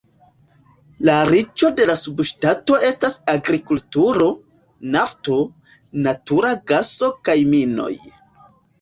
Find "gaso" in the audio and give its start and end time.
6.75-7.15